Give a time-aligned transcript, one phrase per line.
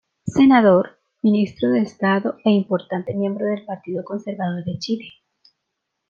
[0.25, 5.07] Senador, ministro de Estado e importante miembro del Partido Conservador de Chile.